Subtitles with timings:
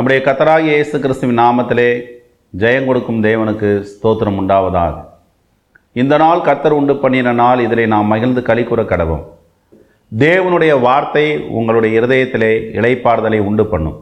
[0.00, 1.86] நம்முடைய கத்தராகிய இயேசு கிறிஸ்துவின் நாமத்திலே
[2.60, 4.94] ஜெயம் கொடுக்கும் தேவனுக்கு ஸ்தோத்திரம் உண்டாவதாக.
[5.96, 9.24] இந்த நாள் கத்தர் உண்டு பண்ணின நாள் இதிலே நாம் மகிழ்ந்து களிக்கூற கடவோம்.
[10.12, 11.24] தேவனுடைய வார்த்தை
[11.58, 13.98] உங்களுடைய இருதயத்திலே இளைப்பாறுதலை உண்டு பண்ணும்.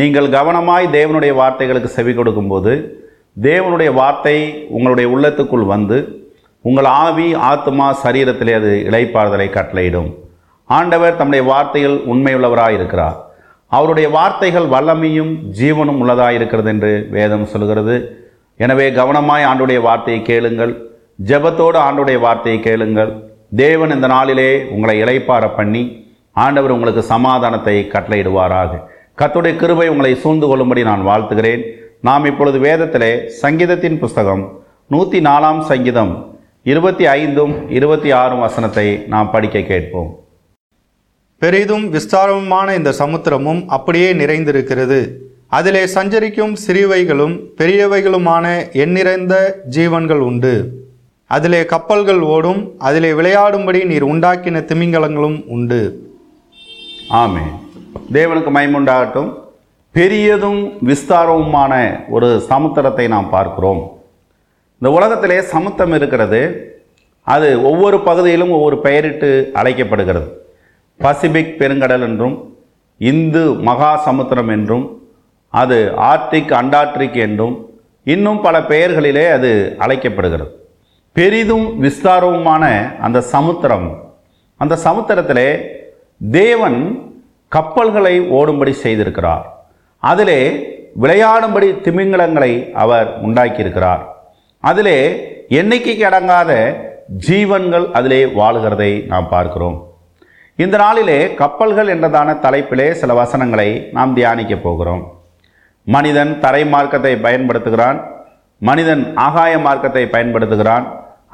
[0.00, 2.74] நீங்கள் கவனமாய் தேவனுடைய வார்த்தைகளுக்கு செவி கொடுக்கும்போது
[3.48, 4.36] தேவனுடைய வார்த்தை
[4.76, 5.98] உங்களுடைய உள்ளத்துக்குள் வந்து
[6.64, 10.12] உங்கள் ஆவி ஆத்மா சரீரத்திலே அது இளைப்பாறுதலை கட்டளையிடும்.
[10.70, 13.18] ஆண்டவர் தம்முடைய வார்த்தையில் உண்மையுள்ளவராக இருக்கிறார்
[13.76, 17.96] அவருடைய வார்த்தைகள் வல்லமையும் ஜீவனும் உள்ளதாக இருக்கிறது என்று வேதம் சொல்கிறது
[18.64, 20.72] எனவே கவனமாய் ஆண்டுடைய வார்த்தையை கேளுங்கள்.
[21.28, 23.10] ஜெபத்தோடு ஆண்டுடைய வார்த்தையை கேளுங்கள்.
[23.62, 25.82] தேவன் இந்த நாளிலே உங்களை இளைப்பாற பண்ணி
[26.44, 28.72] ஆண்டவர் உங்களுக்கு சமாதானத்தை கட்டளையிடுவாராக.
[29.20, 31.62] கத்துடைய கிருபை உங்களை சூழ்ந்து கொள்ளும்படி நான் வாழ்த்துகிறேன்.
[32.08, 33.12] நாம் இப்பொழுது வேதத்திலே
[33.42, 34.44] சங்கீதத்தின் புஸ்தகம்
[34.94, 36.12] நூற்றி நாலாம் சங்கீதம்
[36.72, 40.10] இருபத்தி ஐந்தும் இருபத்தி ஆறும் வசனத்தை நாம் படிக்க கேட்போம்.
[41.42, 44.98] பெரிதும் விஸ்தாரமுமான இந்த சமுத்திரமும் அப்படியே நிறைந்திருக்கிறது.
[45.58, 48.46] அதிலே சஞ்சரிக்கும் சிறியவைகளும் பெரியவைகளுமான
[48.82, 49.34] எண்ணிறைந்த
[49.76, 50.54] ஜீவன்கள் உண்டு.
[51.26, 55.80] அதிலே கப்பல்கள் ஓடும் அதிலே விளையாடும்படி நீர் உண்டாக்கின திமிங்கலங்களும் உண்டு.
[57.20, 57.44] ஆமே
[58.16, 59.30] தேவனுக்கு மயமுண்டாகட்டும்
[59.98, 61.72] பெரியதும் விஸ்தாரமுமான
[62.16, 63.82] ஒரு சமுத்திரத்தை நாம் பார்க்கிறோம்.
[64.80, 66.42] இந்த உலகத்திலே சமுத்திரம் இருக்கிறது.
[67.22, 69.30] அது ஒவ்வொரு பகுதியிலும் ஒவ்வொரு பெயரிட்டு
[69.62, 70.28] அழைக்கப்படுகிறது.
[71.02, 72.56] பசிபிக் பெருங்கடல் என்றும்
[72.98, 75.02] இந்து மகா சமுத்திரம் என்றும்
[75.48, 80.68] அது ஆர்டிக் அண்டார்டிக் என்றும் இன்னும் பல பெயர்களிலே அது அழைக்கப்படுகிறது.
[81.12, 84.12] பெரிதும் விஸ்தாரவுமான அந்த சமுத்திரம்
[84.56, 85.48] அந்த சமுத்திரத்திலே
[86.30, 87.10] தேவன்
[87.48, 89.44] கப்பல்களை ஓடும்படி செய்திருக்கிறார்.
[89.98, 90.40] அதிலே
[91.02, 94.02] விளையாடும்படி திமிங்கலங்களை அவர் உண்டாக்கியிருக்கிறார்.
[94.60, 94.98] அதிலே
[95.48, 96.76] எண்ணிக்கைக்கு அடங்காத
[97.28, 99.89] ஜீவன்கள் அதிலே வாழுகிறதை நாம் பார்க்கிறோம்.
[100.62, 105.02] இந்த நாளிலே கப்பல்கள் என்றதான தலைப்பிலே சில வசனங்களை நாம் தியானிக்க போகிறோம்.
[105.86, 107.98] மனிதன் தரை மார்க்கத்தை பயன்படுத்துகிறான்
[108.68, 110.86] மனிதன் ஆகாய மார்க்கத்தை பயன்படுத்துகிறான்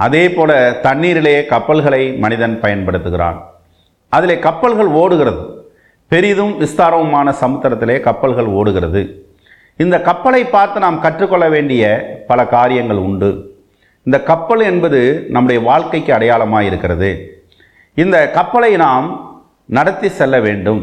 [0.07, 0.51] அதே போல
[0.87, 3.39] தண்ணீரிலே கப்பல்களை மனிதன் பயன்படுத்துகிறான்.
[4.13, 5.43] அதிலே கப்பல்கள் ஓடுகிறது.
[6.13, 9.03] பெரிதும் விஸ்தாரமுமான சமுத்திரத்திலே கப்பல்கள் ஓடுகிறது.
[9.85, 11.85] இந்த கப்பலை பார்த்து நாம் கற்றுக்கொள்ள வேண்டிய
[12.31, 13.31] பல காரியங்கள் உண்டு.
[14.07, 15.01] இந்த கப்பல் என்பது
[15.37, 17.11] நம்முடைய வாழ்க்கைக்கு அடையாளமாக இருக்கிறது
[18.03, 19.07] இந்த கப்பலை நாம்
[19.77, 20.81] நடத்தி செல்ல வேண்டும்.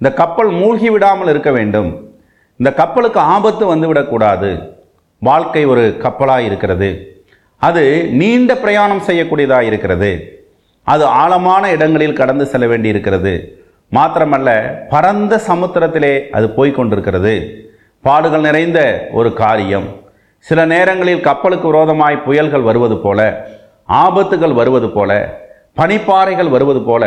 [0.00, 1.88] இந்த கப்பல் மூழ்கி விடாமல் இருக்க வேண்டும்.
[2.60, 4.50] இந்த கப்பலுக்கு ஆபத்து வந்துவிடக்கூடாது
[5.18, 6.90] வாழ்க்கை ஒரு கப்பலாக இருக்கிறது.
[7.68, 7.84] அது
[8.20, 10.10] நீண்ட பிரயாணம் செய்யக்கூடியதாக இருக்கிறது.
[10.86, 13.32] அது ஆழமான இடங்களில் கடந்து செல்ல வேண்டி இருக்கிறது
[13.92, 14.50] மாத்திரமல்ல
[14.88, 17.34] பரந்த சமுத்திரத்திலே அது போய்கொண்டிருக்கிறது
[18.04, 18.80] பாடுகள் நிறைந்த
[19.12, 19.88] ஒரு காரியம்.
[20.38, 23.20] சில நேரங்களில் கப்பலுக்கு விரோதமாய் புயல்கள் வருவது போல
[24.04, 25.10] ஆபத்துகள் வருவது போல
[25.76, 27.04] பனிப்பாறைகள் வருவது போல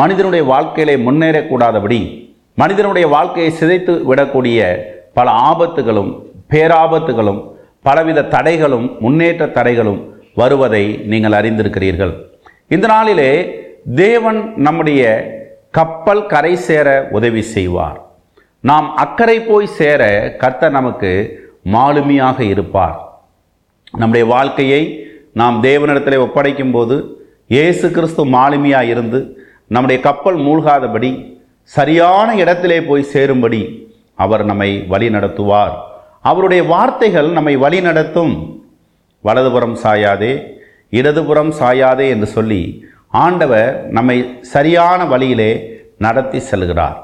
[0.00, 2.00] மனிதனுடைய வாழ்க்கையிலே முன்னேறக்கூடாதபடி
[2.54, 4.58] மனிதனுடைய வாழ்க்கையை சிதைத்து விடக்கூடிய
[5.16, 6.10] பல ஆபத்துகளும்
[6.52, 7.40] பேராபத்துகளும்
[7.86, 10.00] பலவித தடைகளும் முன்னேற்ற தடைகளும்
[10.34, 12.14] வருவதை நீங்கள் அறிந்திருக்கிறீர்கள்.
[12.74, 13.30] இந்த நாளிலே
[14.04, 15.02] தேவன் நம்முடைய
[15.78, 16.88] கப்பல் கரை சேர
[17.18, 17.98] உதவி செய்வார்.
[18.60, 20.02] நாம் அக்கறை போய் சேர
[20.42, 21.12] கர்த்தர் நமக்கு
[21.74, 22.98] மாலுமியாக இருப்பார்.
[24.00, 24.82] நம்முடைய வாழ்க்கையை
[25.40, 26.96] நாம் தேவனிடத்தில் ஒப்படைக்கும் போது
[27.50, 29.18] இயேசு கிறிஸ்து மாலுமியாக இருந்து
[29.66, 31.10] நம்முடைய கப்பல் மூழ்காதபடி
[31.72, 33.62] சரியான இடத்திலே போய் சேரும்படி
[34.18, 35.74] அவர் நம்மை வழி நடத்துவார்
[36.20, 38.34] அவருடைய வார்த்தைகள் நம்மை வழி நடத்தும்
[39.24, 40.32] வலதுபுறம் சாயாதே
[40.92, 42.62] இடதுபுறம் சாயாதே என்று சொல்லி
[43.24, 44.16] ஆண்டவர் நம்மை
[44.54, 45.50] சரியான வழியிலே
[45.98, 46.98] நடத்தி செல்கிறார்.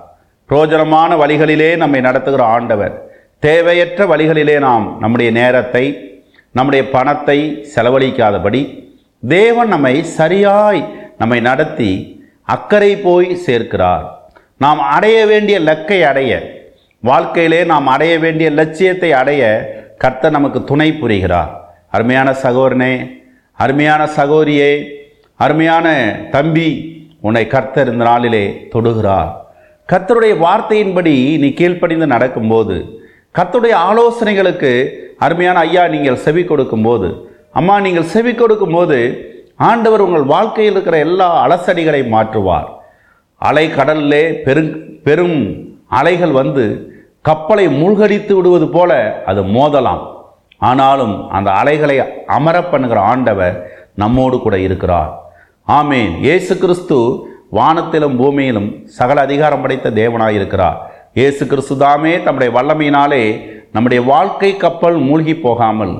[0.50, 2.94] பிரோஜனமான வழிகளிலே நம்மை நடத்துகிற ஆண்டவர்.
[3.38, 5.84] தேவையற்ற வழிகளிலே நாம் நம்முடைய நேரத்தை
[6.54, 7.38] நம்முடைய பணத்தை
[7.74, 8.62] செலவழிக்காதபடி
[9.32, 10.80] தேவன் நம்மை சரியாய்
[11.18, 11.92] நம்மை நடத்தி
[12.54, 14.04] அக்கறை போய் சேர்க்கிறார்.
[14.56, 16.32] நாம் அடைய வேண்டிய லக்கை அடைய
[17.02, 19.42] வாழ்க்கையிலே நாம் அடைய வேண்டிய லட்சியத்தை அடைய
[20.02, 21.52] கர்த்தர் நமக்கு துணை புரிகிறார்.
[21.90, 22.92] அருமையான சகோதரனே
[23.58, 24.70] அருமையான சகோதரியே
[25.40, 25.86] அருமையான
[26.30, 26.68] தம்பி
[27.20, 28.44] உன்னை கர்த்தர் இந்த நாளிலே
[28.74, 29.30] தொடுகிறார்.
[29.88, 32.76] கர்த்தருடைய வார்த்தையின்படி நீ கீழ்ப்படிந்து நடக்கும்போது
[33.34, 34.72] கர்த்தருடைய ஆலோசனைகளுக்கு
[35.18, 37.08] அருமையான ஐயா நீங்கள் செவி கொடுக்கும்போது
[37.58, 38.98] அம்மா நீங்கள் செவி கொடுக்கும்போது
[39.68, 42.68] ஆண்டவர் உங்கள் வாழ்க்கையில் இருக்கிற எல்லா அலசடிகளை மாற்றுவார்.
[43.48, 44.72] அலை கடலிலே பெரும்
[45.06, 45.38] பெரும்
[45.98, 46.64] அலைகள் வந்து
[47.28, 48.90] கப்பலை மூழ்கடித்து விடுவது போல
[49.30, 50.02] அது மோதலாம்.
[50.68, 51.96] ஆனாலும் அந்த அலைகளை
[52.36, 53.56] அமர பண்ணுகிற ஆண்டவர்
[54.02, 55.12] நம்மோடு கூட இருக்கிறார்.
[55.68, 56.12] ஆமேன்.
[56.26, 56.98] இயேசு கிறிஸ்து
[57.58, 58.68] வானத்திலும் பூமியிலும்
[58.98, 60.78] சகல அதிகாரம் படைத்த தேவனாய் இருக்கிறார்
[61.18, 63.22] இயேசு கிறிஸ்து தாமே தம்முடைய வல்லமையினாலே
[63.74, 65.94] நம்முடைய வாழ்க்கை கப்பல் மூழ்கி போகாமல்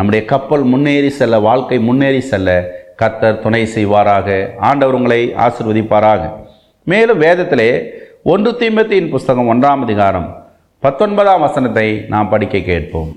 [0.00, 2.50] நம்முடைய கப்பல் முன்னேறி செல்ல வாழ்க்கை முன்னேறி செல்ல
[3.00, 4.28] கர்த்தர் துணை செய்வாராக.
[4.68, 6.22] ஆண்டவர் உங்களை ஆசிர்வதிப்பாராக.
[6.84, 7.70] மேலும் வேதத்திலே
[8.22, 10.28] ஒன்று தீமத்தின் புஸ்தகம் ஒன்றாம் அதிகாரம்
[10.78, 13.10] பத்தொன்பதாம் வசனத்தை நாம் படிக்க கேட்போம்.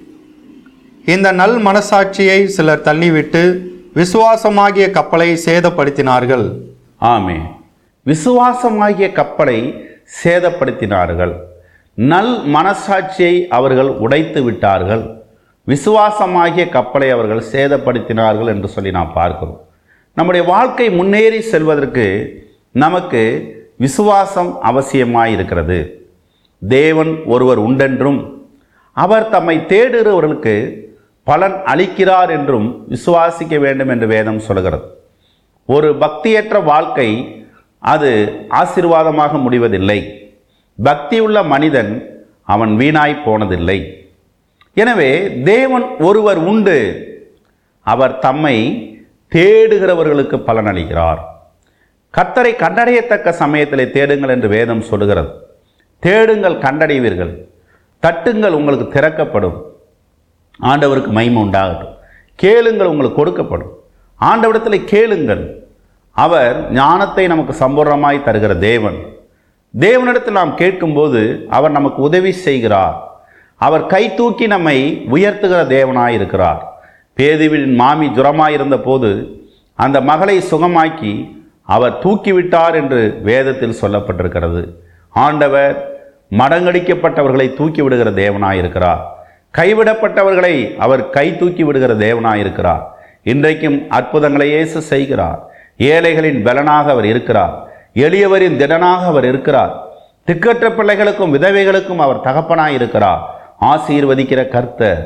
[1.05, 3.43] இந்த நல் மனசாட்சியை சிலர் தள்ளிவிட்டு
[3.99, 6.45] விசுவாசமாகிய கப்பலை சேதப்படுத்தினார்கள்.
[7.13, 7.39] ஆமே
[8.05, 9.59] விசுவாசமாகிய கப்பலை
[10.23, 11.35] சேதப்படுத்தினார்கள்.
[11.95, 15.22] நல் மனசாட்சியை அவர்கள் உடைத்து விட்டார்கள்.
[15.67, 19.59] விசுவாசமாகிய கப்பலை அவர்கள் சேதப்படுத்தினார்கள் என்று சொல்லி நாம் பார்க்கிறோம்.
[20.13, 22.05] நம்முடைய வாழ்க்கை முன்னேறி செல்வதற்கு
[22.71, 23.21] நமக்கு
[23.77, 25.77] விசுவாசம் அவசியமாக இருக்கிறது
[26.61, 28.19] தேவன் ஒருவர் உண்டென்றும்
[28.93, 30.55] அவர் தம்மை தேடுகிறவர்களுக்கு
[31.23, 34.85] பலன் அளிக்கிறார் என்றும் விசுவாசிக்க வேண்டும் என்று வேதம் சொல்கிறது.
[35.65, 37.09] ஒரு பக்தியற்ற வாழ்க்கை
[37.79, 38.11] அது
[38.61, 39.99] ஆசீர்வாதமாக முடிவதில்லை.
[40.83, 41.91] பக்தியுள்ள மனிதன்
[42.43, 43.79] அவன் வீணாய் போனதில்லை.
[44.73, 46.77] எனவே தேவன் ஒருவர் உண்டு.
[47.81, 48.57] அவர் தம்மை
[49.35, 51.21] தேடுகிறவர்களுக்கு பலனளிக்கிறார்
[52.17, 55.29] கத்தரை கண்டடையத்தக்க சமயத்தில் தேடுங்கள் என்று வேதம் சொல்லுகிறது.
[55.99, 57.37] தேடுங்கள் கண்டடைவீர்கள்.
[58.03, 59.61] தட்டுங்கள் உங்களுக்கு திறக்கப்படும்.
[60.61, 61.95] ஆண்டவருக்கு மைமை உண்டாகட்டும்.
[62.35, 63.71] கேளுங்கள் உங்களுக்கு கொடுக்கப்படும்.
[64.19, 65.63] ஆண்டவரிடத்தில் கேளுங்கள்.
[66.11, 68.97] அவர் ஞானத்தை நமக்கு சம்பூர்ணமாய் தருகிற தேவன்.
[69.79, 73.12] தேவனிடத்தில் நாம் கேட்கும்போது அவர் நமக்கு உதவி செய்கிறார்.
[73.65, 74.77] அவர் கை தூக்கி நம்மை
[75.15, 76.61] உயர்த்துகிற தேவனாய் இருக்கிறார்.
[77.17, 79.09] பேதுவின் மாமி ஜுரமாயிருந்த போது
[79.79, 81.13] அந்த மகளை சுகமாக்கி
[81.75, 84.61] அவர் தூக்கிவிட்டார் என்று வேதத்தில் சொல்லப்பட்டிருக்கிறது.
[85.25, 85.75] ஆண்டவர்
[86.39, 89.01] மடங்கடிக்கப்பட்டவர்களை தூக்கி விடுகிற தேவனாயிருக்கிறார்
[89.57, 90.53] கைவிடப்பட்டவர்களை
[90.85, 92.83] அவர் கை தூக்கி விடுகிற தேவனாயிருக்கிறார்
[93.31, 95.39] இன்றைக்கும் அற்புதங்களை இயேசு செய்கிறார்.
[95.91, 97.53] ஏழைகளின் பலனாக அவர் இருக்கிறார்.
[98.05, 99.73] எளியவரின் திடனாக அவர் இருக்கிறார்.
[100.27, 103.21] திக்கற்ற பிள்ளைகளுக்கும் விதவைகளுக்கும் அவர் தகப்பனாய் இருக்கிறார்.
[103.71, 105.01] ஆசீர்வதிக்கிற கர்த்தர்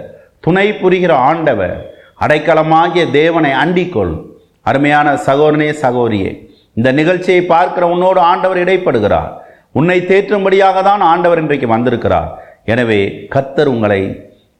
[0.45, 1.77] துணை புரிகிற ஆண்டவர்
[2.25, 4.13] அடைக்கலமாகிய தேவனை அண்டிக்கொள்.
[4.69, 6.31] அருமையான சகோதரனே சகோதரியே
[6.77, 9.31] இந்த நிகழ்ச்சியை பார்க்கிற உன்னோடு ஆண்டவர் இடைப்படுகிறார்.
[9.79, 12.29] உன்னை தேற்றும்படியாக தான் ஆண்டவர் இன்றைக்கு வந்திருக்கிறார்.
[12.73, 13.01] எனவே
[13.33, 14.01] கர்த்தர் உங்களை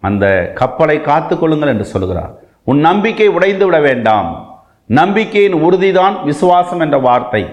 [0.07, 0.25] அந்த
[0.59, 2.31] கப்பலை காத்துக்கொள்ளுங்கள் என்று சொல்கிறார்.
[2.71, 4.29] உன் நம்பிக்கை உடைந்து விட வேண்டாம்.
[4.89, 7.43] நம்பிக்கையின் உறுதிதான் விசுவாசம் என்ற வார்த்தை.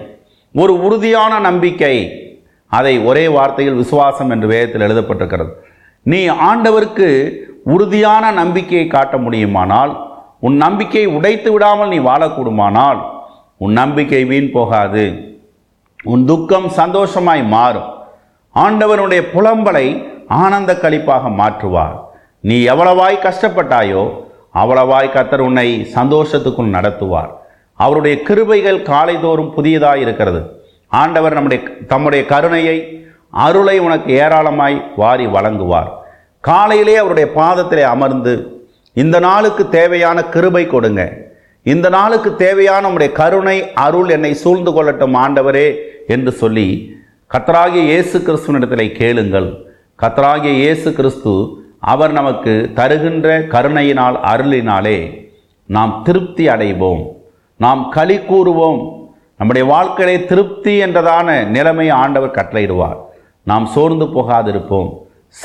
[0.55, 1.95] ஒரு உறுதியான நம்பிக்கை.
[2.71, 5.51] அதை ஒரே வார்த்தையில் விசுவாசம் என்று வேதத்தில் எழுதப்பட்டிருக்கிறது.
[6.11, 7.07] நீ ஆண்டவருக்கு
[7.73, 9.93] உறுதியான நம்பிக்கையை காட்ட முடியுமானால்
[10.39, 12.99] உன் நம்பிக்கையை உடைத்து விடாமல் நீ வாழக்கூடுமானால்
[13.57, 15.05] உன் நம்பிக்கை வீண் போகாது.
[16.03, 17.89] உன் துக்கம் சந்தோஷமாய் மாறும்.
[18.55, 19.85] ஆண்டவனுடைய புலம்பலை
[20.27, 21.95] ஆனந்த களிப்பாக மாற்றுவார்.
[22.39, 24.03] நீ எவ்வளவாய் கஷ்டப்பட்டாயோ
[24.61, 27.31] அவ்வளவாய் கத்தர் உன்னை சந்தோஷத்துக்குள் நடத்துவார்.
[27.79, 30.41] அவருடைய கிருபைகள் காலைதோறும் புதியதாக இருக்கிறது.
[31.01, 32.77] ஆண்டவர் நம்முடைய தம்முடைய கருணையை
[33.43, 35.89] அருளை உனக்கு ஏராளமாய் வாரி வழங்குவார்.
[36.47, 38.33] காலையிலே அவருடைய பாதத்திலே அமர்ந்து
[38.93, 41.01] இந்த நாளுக்கு தேவையான கிருபை கொடுங்க.
[41.73, 45.67] இந்த நாளுக்கு தேவையான உடைய கருணை அருள் என்னை சூழ்ந்து கொள்ளட்டும் ஆண்டவரே
[46.07, 46.67] என்று சொல்லி
[47.33, 49.49] கத்தராகிய இயேசு கிறிஸ்துவனிடத்தில் கேளுங்கள்.
[50.01, 51.33] கத்தராகிய இயேசு கிறிஸ்து
[51.93, 54.99] அவர் நமக்கு தருகின்ற கருணையினால் அருளினாலே
[55.75, 57.03] நாம் திருப்தி அடைவோம்.
[57.65, 58.79] நாம் களி கூறுவோம்.
[59.39, 62.97] நம்முடைய வாழ்க்கையிலே திருப்தி என்றதான நிலைமையை ஆண்டவர் கட்டளையிடுவார்.
[63.45, 64.89] நாம் சோர்ந்து போகாதிருப்போம்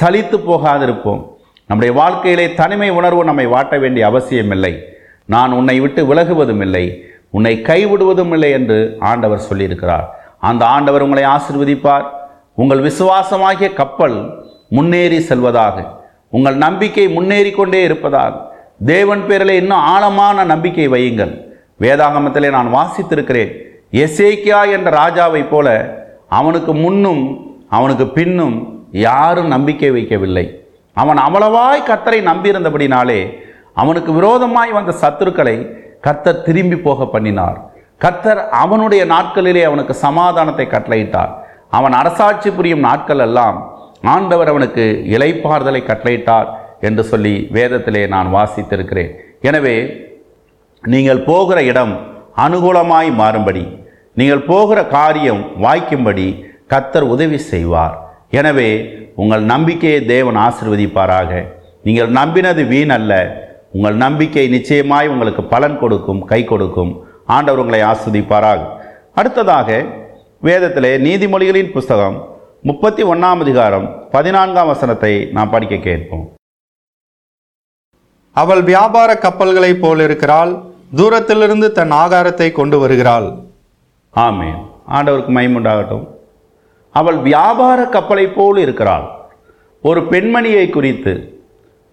[0.01, 1.23] சலித்து போகாதிருப்போம்.
[1.67, 4.85] நம்முடைய வாழ்க்கையிலே தனிமை உணர்வு நம்மை வாட்ட வேண்டிய அவசியமில்லை.
[5.25, 10.05] நான் உன்னை விட்டு விலகுவதும் இல்லை உன்னை கைவிடுவதும் இல்லை என்று ஆண்டவர் சொல்லியிருக்கிறார்.
[10.39, 12.05] அந்த ஆண்டவர் உங்களை ஆசிர்வதிப்பார்.
[12.55, 15.87] உங்கள் விசுவாசமாகிய கப்பல் முன்னேறி செல்வதாக.
[16.31, 18.51] உங்கள் நம்பிக்கை முன்னேறி கொண்டே இருப்பதாக.
[18.87, 21.41] தேவன் பேரில் இன்னும் ஆழமான நம்பிக்கை வையுங்கள்.
[21.81, 23.53] வேதாகமத்திலே நான் வாசித்திருக்கிறேன்.
[23.93, 25.69] எசேக்கியா என்ற ராஜாவைப் போல
[26.29, 28.57] அவனுக்கு முன்னும் அவனுக்கு பின்னும்
[29.07, 30.47] யாரும் நம்பிக்கை வைக்கவில்லை.
[30.97, 33.21] அவன் அவ்வளவாய் கர்த்தரை நம்பியிருந்தபடினாலே
[33.83, 35.57] அவனுக்கு விரோதமாய் வந்த சத்துருக்களை
[36.07, 37.59] கர்த்தர் திரும்பி போக பண்ணினார்.
[38.05, 41.33] கர்த்தர் அவனுடைய நாட்களிலே அவனுக்கு சமாதானத்தை கட்டளையிட்டார்.
[41.79, 43.59] அவன் அரசாட்சி புரியும் நாட்கள் எல்லாம்
[44.15, 44.85] ஆண்டவர் அவனுக்கு
[45.15, 46.49] இலைப்பாறுதலை கட்டளையிட்டார்
[46.89, 49.11] என்று சொல்லி வேதத்திலே நான் வாசித்திருக்கிறேன்.
[49.49, 49.77] எனவே
[50.85, 51.93] நீங்கள் போகிற இடம்
[52.45, 53.65] அனுகூலமாய் மாறும்படி
[54.21, 56.29] நீங்கள் போகிற காரியம் வாய்க்கும்படி
[56.71, 57.95] கர்த்தர் உதவி செய்வார்.
[58.39, 58.71] எனவே
[59.23, 61.31] உங்கள் நம்பிக்கையை தேவன் ஆசிர்வதிப்பாராக.
[61.87, 63.13] நீங்கள் நம்பினது வீண் அல்ல.
[63.77, 66.93] உங்கள் நம்பிக்கை நிச்சயமாய் உங்களுக்கு பலன் கொடுக்கும் கை கொடுக்கும்.
[67.37, 68.63] ஆண்டவர் உங்களை ஆஸ்வதிப்பாராக
[69.21, 69.69] அடுத்ததாக
[70.49, 72.17] வேதத்திலே நீதிமொழிகளின் புஸ்தகம்
[72.69, 76.25] முப்பத்தி ஒன்றாம் அதிகாரம் பதினான்காம் வசனத்தை நாம் படிக்க கேட்போம்.
[78.37, 80.53] அவள் வியாபார கப்பல்களைப் போலிருக்கிறாள்
[80.99, 83.29] தூரத்திலிருந்து தன் ஆகாரத்தை கொண்டு வருகிறாள்.
[84.15, 84.59] ஆமென்.
[84.97, 86.07] ஆண்டவருக்கு மைமுண்டாகட்டும்
[86.91, 89.07] அவள் வியாபார கப்பலைப் போல் இருக்கிறாள்.
[89.83, 91.13] ஒரு பெண்மணியை குறித்து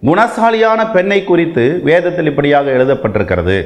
[0.02, 3.58] குணசாலியான பெண்ணை குறித்து வேதத்தில் இப்படியாக எழுதப்பட்டிருக்கிறது.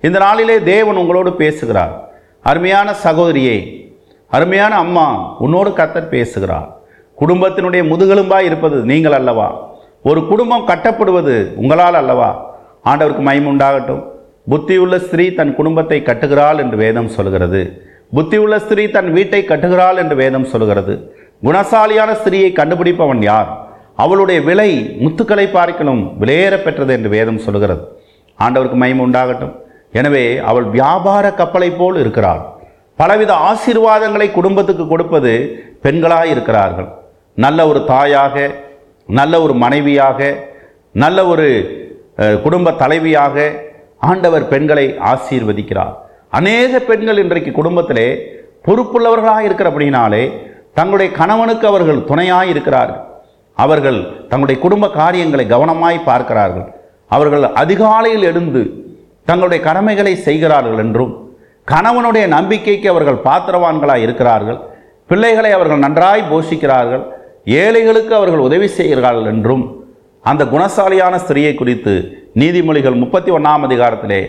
[0.00, 2.16] இந்த நாளிலே தேவன் உங்களோடு பேசுகிறார்.
[2.42, 3.56] அருமையான சகோதரியே
[4.28, 6.68] அருமையான அம்மா உன்னோடு கத்தர் பேசுகிறார்.
[7.20, 9.72] குடும்பத்தினுடைய முதுகெலும்பாக இருப்பது நீங்கள் அல்லவா?
[10.02, 12.56] ஒரு குடும்பம் கட்டப்படுவது உங்களால் அல்லவா?
[12.84, 14.02] ஆண்டவருக்கு மயம் உண்டாகட்டும்.
[14.50, 17.82] புத்தியுள்ள ஸ்திரீ தன் குடும்பத்தை கட்டுகிறாள் என்று வேதம் சொல்கிறது.
[18.16, 20.94] புத்தியுள்ள ஸ்திரீ தன் வீட்டை கட்டுகிறாள் என்று வேதம் சொல்கிறது
[21.46, 23.50] குணசாலியான ஸ்திரீயை கண்டுபிடிப்பவன் யார்?
[24.02, 24.70] அவளுடைய விலை
[25.04, 27.82] முத்துக்களை பார்க்கணும் விலையேற பெற்றது என்று வேதம் சொல்கிறது
[28.38, 29.54] ஆண்டவருக்கு மயம் உண்டாகட்டும்.
[29.98, 32.42] எனவே அவள் வியாபார கப்பலை போல் இருக்கிறாள்.
[32.98, 35.32] பலவித ஆசீர்வாதங்களை குடும்பத்துக்கு கொடுப்பது
[35.84, 36.88] பெண்களாக இருக்கிறார்கள்.
[37.44, 38.36] நல்ல ஒரு தாயாக
[39.18, 40.20] நல்ல ஒரு மனைவியாக
[41.02, 41.46] நல்ல ஒரு
[42.44, 43.36] குடும்ப தலைவியாக
[44.10, 45.94] ஆண்டவர் பெண்களை ஆசீர்வதிக்கிறார்.
[46.36, 48.06] அநேக பெண்கள் இன்றைக்கு குடும்பத்திலே
[48.66, 50.22] பொறுப்புள்ளவர்களாக இருக்கிற அப்படின்னாலே
[50.78, 53.02] தங்களுடைய கணவனுக்கு அவர்கள் துணையாக இருக்கிறார்கள்.
[53.56, 53.98] அவர்கள்
[54.30, 56.66] தங்களுடைய குடும்ப காரியங்களை கவனமாய் பார்க்கிறார்கள்.
[57.16, 58.62] அவர்கள் அதிகாலையில் எழுந்து
[59.28, 61.12] தங்களுடைய கடமைகளை செய்கிறார்கள் என்றும்
[61.68, 64.58] கணவனுடைய நம்பிக்கைக்கு அவர்கள் பாத்திரவான்களாக இருக்கிறார்கள்.
[65.10, 67.04] பிள்ளைகளை அவர்கள் நன்றாய் போஷிக்கிறார்கள்.
[67.62, 69.64] ஏழைகளுக்கு அவர்கள் உதவி செய்கிறார்கள் என்றும்
[70.24, 71.94] அந்த குணசாலியான ஸ்திரியை குறித்து
[72.42, 74.20] நீதிமொழிகள் முப்பத்தி ஒன்றாம் அதிகாரத்திலே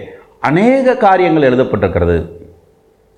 [0.47, 2.29] அநேக காரியங்கள் எழுதப்பட்டிருக்கிறது.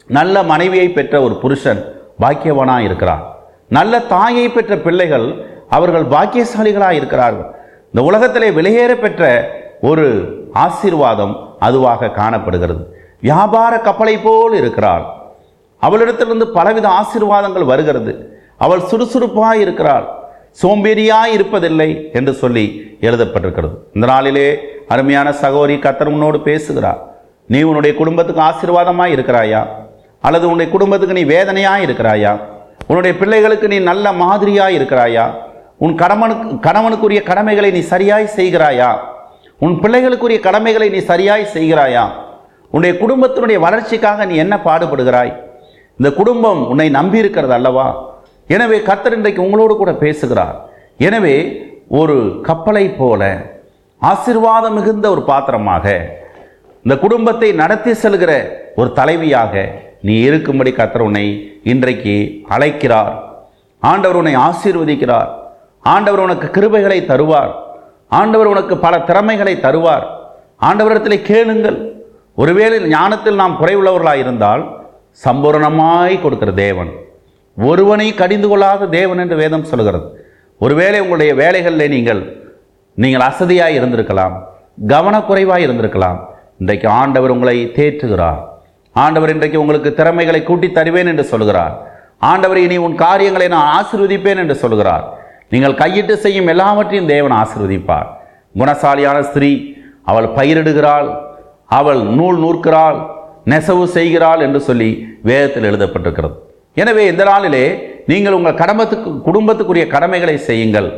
[0.08, 1.82] நல்ல மனைவியை பெற்ற ஒரு புருஷன்
[2.22, 3.24] பாக்கியவனாக இருக்கிறான்.
[3.70, 7.56] நல்ல தாயை பெற்ற பிள்ளைகள் அவர்கள் பாக்கியசாலிகளாக இருக்கிறார்கள்.
[7.86, 9.50] இந்த உலகத்திலே விலையேற பெற்ற
[9.82, 10.06] ஒரு
[10.54, 12.98] ஆசீர்வாதம் அதுவாக காணப்படுகிறது.
[13.22, 15.06] வியாபார கப்பலை போல் இருக்கிறாள்.
[15.82, 18.40] அவளிடத்திலிருந்து பலவித ஆசீர்வாதங்கள் வருகிறது.
[18.58, 20.08] அவள் சுறுசுறுப்பாக இருக்கிறாள்.
[20.62, 23.76] சோம்பேறியாய் இருப்பதில்லை என்று சொல்லி எழுதப்பட்டிருக்கிறது.
[23.94, 27.07] இந்த நாளிலே அருமையான சகோதரி கத்தர் உன்னோடு பேசுகிறார்.
[27.54, 29.62] நீ உன்னுடைய குடும்பத்துக்கு ஆசீர்வாதமாக இருக்கிறாயா?
[30.28, 32.32] அல்லது உன்னுடைய குடும்பத்துக்கு நீ வேதனையாக இருக்கிறாயா?
[32.90, 35.26] உன்னுடைய பிள்ளைகளுக்கு நீ நல்ல மாதிரியாக இருக்கிறாயா?
[35.86, 38.90] உன் கணவனுக்கு கணவனுக்குரிய கடமைகளை நீ சரியாய் செய்கிறாயா?
[39.66, 42.04] உன் பிள்ளைகளுக்குரிய கடமைகளை நீ சரியாய் செய்கிறாயா?
[42.74, 45.34] உன்னுடைய குடும்பத்தினுடைய வளர்ச்சிக்காக நீ என்ன பாடுபடுகிறாய்?
[46.00, 47.88] இந்த குடும்பம் உன்னை நம்பி இருக்கிறது அல்லவா?
[48.56, 50.56] எனவே கர்த்தர் இன்றைக்கு உங்களோடு கூட பேசுகிறார்.
[51.08, 51.36] எனவே
[52.00, 52.16] ஒரு
[52.48, 53.22] கப்பலை போல
[54.02, 55.86] ஆசீர்வாதம் மிகுந்த ஒரு பாத்திரமாக
[56.84, 58.32] இந்த குடும்பத்தை நடத்தி செல்கிற
[58.76, 59.64] ஒரு தலைவியாக
[60.02, 61.26] நீ இருக்கும்படி கத்தர் உன்னை
[61.64, 62.16] இன்றைக்கு
[62.48, 63.14] அழைக்கிறார்.
[63.80, 65.30] ஆண்டவர் உன்னை ஆசீர்வதிக்கிறார்.
[65.80, 67.52] ஆண்டவர் உனக்கு கிருபைகளை தருவார்.
[68.08, 70.06] ஆண்டவர் உனக்கு பல திறமைகளை தருவார்.
[70.62, 71.80] ஆண்டவரிடத்தில் கேளுங்கள்.
[72.36, 74.64] ஒருவேளை ஞானத்தில் நாம் குறைவுள்ளவர்களாக இருந்தால்
[75.26, 76.92] சம்பூரணமாய் கொடுக்கிற தேவன்.
[77.58, 80.26] ஒருவனை கடிந்து கொள்ளாத தேவன் என்று வேதம் சொல்கிறது.
[80.58, 82.22] ஒருவேளை உங்களுடைய வேலைகளில் நீங்கள்
[82.94, 84.36] நீங்கள் அசதியாக இருந்திருக்கலாம்.
[84.88, 86.20] கவனக்குறைவாக இருந்திருக்கலாம்.
[86.62, 88.40] இன்றைக்கு ஆண்டவர் உங்களை தேற்றுகிறார்.
[88.96, 91.74] ஆண்டவர் இன்றைக்கு உங்களுக்கு திறமைகளை கூட்டி தருவேன் என்று சொல்கிறார்.
[92.32, 95.04] ஆண்டவர் இனி உன் காரியங்களை நான் ஆசிர்வதிப்பேன் என்று சொல்கிறார்.
[95.54, 98.08] நீங்கள் கையிட்டு செய்யும் எல்லாவற்றையும் தேவன் ஆசிர்வதிப்பார்.
[98.60, 99.52] குணசாலியான ஸ்திரீ
[100.12, 101.10] அவள் பயிரிடுகிறாள்
[101.80, 102.98] அவள் நூல் நூற்கிறாள்
[103.52, 104.90] நெசவு செய்கிறாள் என்று சொல்லி
[105.30, 106.36] வேதத்தில் எழுதப்பட்டிருக்கிறது.
[106.82, 107.66] எனவே இந்த நாளிலே
[108.12, 110.90] நீங்கள் உங்கள் கடமத்துக்கு குடும்பத்துக்குரிய கடமைகளை செய்யுங்கள்.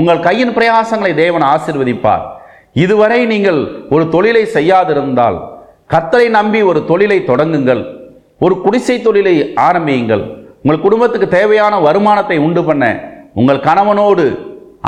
[0.00, 2.24] உங்கள் கையின் பிரயாசங்களை தேவன் ஆசிர்வதிப்பார்.
[2.72, 3.60] இதுவரை நீங்கள்
[3.90, 5.38] ஒரு தொழிலை செய்யாதிருந்தால்
[5.92, 7.82] கர்த்தரை நம்பி ஒரு தொழிலை தொடங்குங்கள்
[8.44, 10.22] ஒரு குடிசை தொழிலை ஆரம்பியுங்கள்.
[10.62, 12.84] உங்கள் குடும்பத்துக்கு தேவையான வருமானத்தை உண்டு பண்ண
[13.34, 14.26] உங்கள் கணவனோடு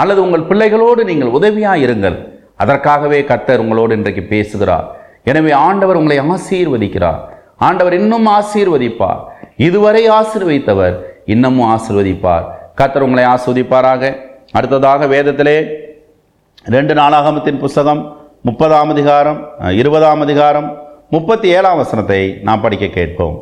[0.01, 2.17] அல்லது உங்கள் பிள்ளைகளோடு நீங்கள் உதவியாக இருங்கள்.
[2.57, 4.87] அதற்காகவே கர்த்தர் உங்களோடு இன்றைக்கு பேசுகிறார்.
[5.31, 7.21] எனவே ஆண்டவர் உங்களை ஆசீர்வதிக்கிறார்.
[7.57, 9.21] ஆண்டவர் இன்னும் ஆசீர்வதிப்பார்.
[9.57, 12.45] இதுவரை ஆசீர்வதித்தவர் இன்னமும் ஆசீர்வதிப்பார்.
[12.75, 14.03] கர்த்தர் உங்களை ஆஸ்வதிப்பாராக.
[14.53, 15.57] அடுத்ததாக வேதத்திலே
[16.65, 18.01] ரெண்டு நாளாகமத்தின் புஸ்தகம்
[18.49, 19.39] முப்பதாம் அதிகாரம்
[19.79, 20.69] இருபதாம் அதிகாரம்
[21.15, 23.35] முப்பத்தி ஏழாம் வசனத்தை நாம் படிக்க கேட்போம்.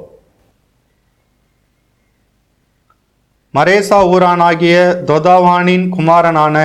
[3.55, 4.77] மரேசா ஊரானாகிய
[5.11, 6.57] தொதாவானின் குமாரனான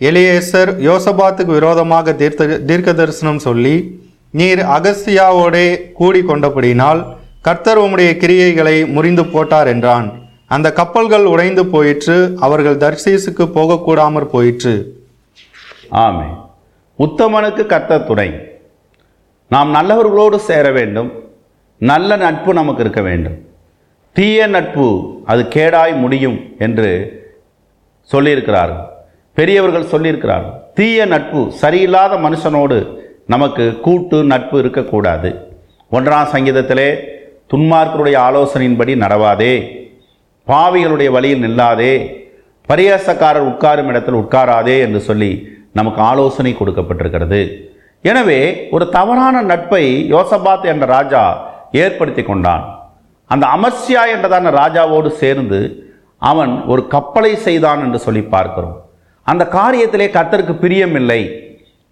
[0.00, 3.76] எலியேசர் யோசபாத்துக்கு விரோதமாக தீர்த்த தீர்க்க தரிசனம் சொல்லி
[4.40, 5.66] நீர் அகஸ்தியாவோடே
[6.00, 7.00] கூடி கொண்டபடினால்
[7.48, 10.10] கர்த்தர் உம்முடைய கிரியைகளை முறிந்து போட்டார் என்றான்.
[10.46, 14.76] அந்த கப்பல்கள் உடைந்து போயிற்று அவர்கள் தர்சீசுக்கு போகக்கூடாமற் போயிற்று.
[15.90, 16.44] ஆமே
[16.98, 18.58] உத்தமனுக்கு கத்த துணை.
[19.48, 21.30] நாம் நல்லவர்களோடு சேர வேண்டும்.
[21.78, 23.46] நல்ல நட்பு நமக்கு இருக்க வேண்டும்.
[24.12, 27.14] தீய நட்பு அது கேடாய் முடியும் என்று
[28.12, 28.86] சொல்லியிருக்கிறார்கள்.
[29.34, 30.52] பெரியவர்கள் சொல்லியிருக்கிறார்கள்.
[30.74, 35.58] தீய நட்பு சரியில்லாத மனுஷனோடு நமக்கு கூட்டு நட்பு இருக்கக்கூடாது.
[35.92, 36.98] ஒன்றாம் சங்கீதத்திலே
[37.54, 39.84] துன்மார்க்கருடைய ஆலோசனையின்படி நடவாதே.
[40.46, 42.24] பாவிகளுடைய வழியில் நில்லாதே.
[42.68, 47.40] பரியாசக்காரர் உட்காரும் இடத்தில் உட்காராதே என்று சொல்லி நமக்கு ஆலோசனை கொடுக்கப்பட்டிருக்கிறது.
[48.10, 48.40] எனவே
[48.74, 51.22] ஒரு தவறான நட்பை யோசபாத் என்ற ராஜா
[51.84, 52.64] ஏற்படுத்தி கொண்டான்.
[53.30, 55.60] அந்த அமர்சியா என்றதான ராஜாவோடு சேர்ந்து
[56.30, 58.76] அவன் ஒரு கப்பலை செய்தான் என்று சொல்லி பார்க்கிறோம்.
[59.26, 61.22] அந்த காரியத்திலே கத்தருக்கு பிரியமில்லை.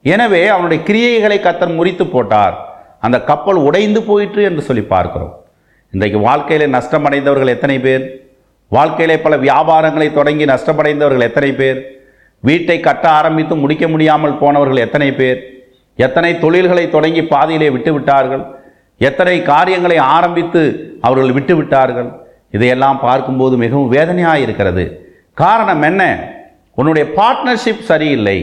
[0.05, 2.55] எனவே அவனுடைய கிரியைகளை கத்தர் முறித்து போட்டார்.
[3.07, 5.33] அந்த கப்பல் உடைந்து போயிற்று என்று சொல்லி பார்க்கிறோம்.
[5.95, 8.05] இன்றைக்கு வாழ்க்கையிலே நஷ்டமடைந்தவர்கள் எத்தனை பேர்?
[8.77, 11.81] வாழ்க்கையிலே பல வியாபாரங்களை தொடங்கி நஷ்டமடைந்தவர்கள் எத்தனை பேர்?
[12.47, 15.39] வீட்டை கட்ட ஆரம்பித்து முடிக்க முடியாமல் போனவர்கள் எத்தனை பேர்?
[16.05, 18.45] எத்தனை தொழில்களை தொடங்கி பாதியிலே விட்டுவிட்டார்கள்?
[19.09, 20.63] எத்தனை காரியங்களை ஆரம்பித்து
[21.07, 22.11] அவர்கள் விட்டு விட்டார்கள்
[22.57, 24.85] இதையெல்லாம் பார்க்கும்போது மிகவும் வேதனையாக இருக்கிறது
[25.43, 26.03] காரணம் என்ன?
[26.79, 28.37] உன்னுடைய பார்ட்னர்ஷிப் சரியில்லை.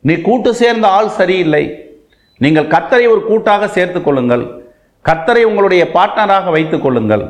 [0.00, 1.64] நீ கூட்டு சேர்ந்த ஆள் சரியில்லை.
[2.44, 4.44] நீங்கள் கத்தரை ஒரு கூட்டாக சேர்த்து கொள்ளுங்கள்.
[5.08, 7.24] கத்தரை உங்களுடைய பார்ட்னராக வைத்துக் கொள்ளுங்கள்.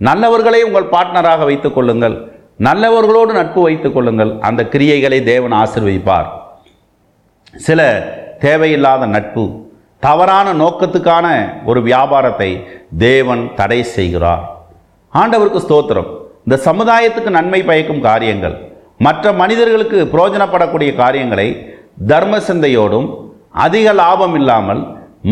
[0.00, 2.16] நல்லவர்களை உங்கள் பார்ட்னராக வைத்துக் கொள்ளுங்கள்.
[2.58, 4.32] நல்லவர்களோடு நட்பு வைத்துக் கொள்ளுங்கள்.
[4.40, 6.28] அந்த கிரியைகளை தேவன் ஆசிர்வதிப்பார்.
[7.54, 7.80] சில
[8.40, 9.44] தேவையில்லாத நட்பு
[9.98, 11.26] தவறான நோக்கத்துக்கான
[11.64, 12.50] ஒரு வியாபாரத்தை
[12.98, 14.42] தேவன் தடை செய்கிறார்.
[15.12, 16.10] ஆண்டவருக்கு ஸ்தோத்திரம்.
[16.46, 18.56] இந்த சமுதாயத்துக்கு நன்மை பயக்கும் காரியங்கள்
[19.06, 21.48] மற்ற மனிதர்களுக்கு புரோஜனப்படக்கூடிய காரியங்களை
[22.06, 23.08] தர்ம சிந்தையோடும்
[23.50, 24.82] அதிக லாபம் இல்லாமல்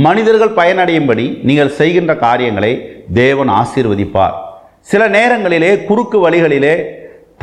[0.07, 2.73] மனிதர்கள் பயனடையும்படி நீங்கள் செய்கின்ற காரியங்களை
[3.13, 4.35] தேவன் ஆசீர்வதிப்பார்.
[4.81, 6.75] சில நேரங்களிலே குறுக்கு வழிகளிலே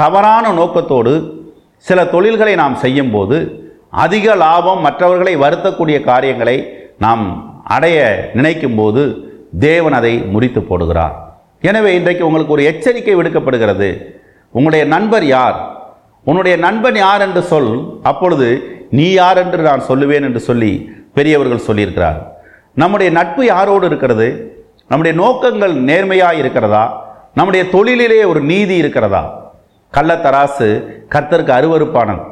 [0.02, 1.14] தவறான நோக்கத்தோடு
[1.88, 3.38] சில தொழில்களை நாம் செய்யும்போது
[4.04, 6.58] அதிக லாபம் மற்றவர்களை வருத்தக்கூடிய காரியங்களை
[7.06, 7.24] நாம்
[7.76, 7.98] அடைய
[8.40, 9.02] நினைக்கும்போது
[9.68, 11.16] தேவன் அதை முறித்து போடுகிறார்.
[11.70, 13.90] எனவே இன்றைக்கு உங்களுக்கு ஒரு எச்சரிக்கை விடுக்கப்படுகிறது.
[14.56, 15.58] உங்களுடைய நண்பர் யார்?
[16.30, 17.74] உன்னுடைய நண்பன் யார் என்று சொல்.
[18.12, 18.48] அப்பொழுது
[18.98, 20.72] நீ யார் என்று நான் சொல்லுவேன் என்று சொல்லி
[21.18, 22.20] பெரியவர்கள் சொல்லியிருக்கிறார்.
[22.82, 24.28] நம்முடைய நட்பு யாரோடு இருக்கிறது?
[24.90, 26.86] நம்முடைய நோக்கங்கள் நேர்மையாக இருக்கிறதா?
[27.38, 29.24] நம்முடைய தொழிலிலே ஒரு நீதி இருக்கிறதா?
[29.94, 30.68] கள்ளத்தராசு
[31.10, 32.24] கர்த்தருக்கு அருவருப்பானது.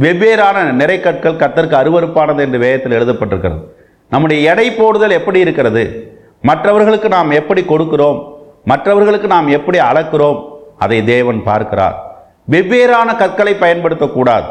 [0.00, 3.62] வெவ்வேறான நிறைக்கற்கள் கர்த்தருக்கு அருவருப்பானது என்று வேதத்தில் எழுதப்பட்டிருக்கிறது.
[4.10, 6.12] நம்முடைய எடை போடுதல் எப்படி இருக்கிறது?
[6.42, 8.32] மற்றவர்களுக்கு நாம் எப்படி கொடுக்கிறோம்?
[8.64, 10.48] மற்றவர்களுக்கு நாம் எப்படி அளக்கிறோம்?
[10.78, 12.26] அதை தேவன் பார்க்கிறார்.
[12.50, 14.44] வெவ்வேறான கற்களை பயன்படுத்தக்கூடாது.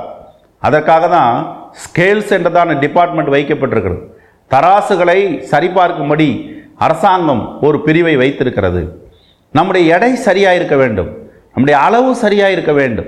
[0.60, 4.02] அதற்காக தான் ஸ்கேல்ஸ் என்றதான டிபார்ட்மெண்ட் வைக்கப்பட்டிருக்கிறது.
[4.50, 9.10] தராசுகளை சரிபார்க்கும்படி அரசாங்கம் ஒரு பிரிவை வைத்திருக்கிறது.
[9.52, 11.27] நம்முடைய எடை சரியாக இருக்க வேண்டும்.
[11.58, 13.08] நம்முடைய அளவு சரியாக இருக்க வேண்டும்.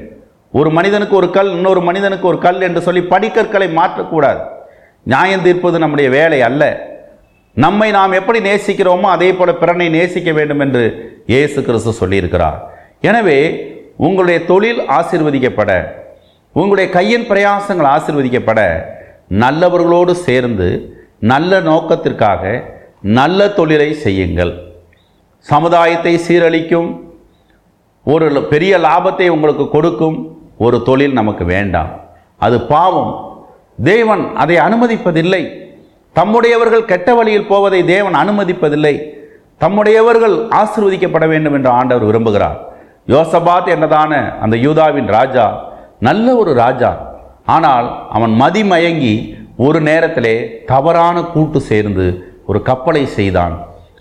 [0.59, 4.39] ஒரு மனிதனுக்கு ஒரு கல் இன்னொரு மனிதனுக்கு ஒரு கல் என்று சொல்லி படிக்கற்களை மாற்றக்கூடாது.
[5.11, 6.63] நியாயம் தீர்ப்பது நம்முடைய வேலை அல்ல.
[7.63, 10.83] நம்மை நாம் எப்படி நேசிக்கிறோமோ அதே போல பிறனை நேசிக்க வேண்டும் என்று
[11.33, 12.57] இயேசு கிறிஸ்து சொல்லியிருக்கிறார்.
[13.09, 13.39] எனவே
[14.07, 15.71] உங்களுடைய தொழில் ஆசிர்வதிக்கப்பட
[16.55, 18.61] உங்களுடைய கையின் பிரயாசங்கள் ஆசிர்வதிக்கப்பட
[19.43, 20.69] நல்லவர்களோடு சேர்ந்து
[21.33, 22.43] நல்ல நோக்கத்திற்காக
[23.19, 24.53] நல்ல தொழிலை செய்யுங்கள்.
[25.45, 26.89] சமுதாயத்தை சீரழிக்கும்
[28.11, 30.17] ஒரு பெரிய லாபத்தை உங்களுக்கு கொடுக்கும்
[30.57, 31.91] ஒரு தொழில் நமக்கு வேண்டாம்.
[32.45, 33.11] அது பாவம்.
[33.83, 35.43] தேவன் அதை அனுமதிப்பதில்லை.
[36.19, 38.95] தம்முடையவர்கள் கெட்ட வழியில் போவதை தேவன் அனுமதிப்பதில்லை.
[39.59, 42.57] தம்முடையவர்கள் ஆசிர்வதிக்கப்பட வேண்டும் என்று ஆண்டவர் விரும்புகிறார்.
[43.07, 45.45] யோசபாத் என்னதான அந்த யூதாவின் ராஜா
[45.99, 46.91] நல்ல ஒரு ராஜா.
[47.45, 49.15] ஆனால் அவன் மதிமயங்கி
[49.57, 52.05] ஒரு நேரத்திலே தவறான கூட்டு சேர்ந்து
[52.47, 53.55] ஒரு கப்பலை செய்தான்.